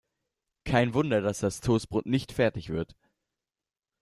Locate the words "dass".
1.21-1.37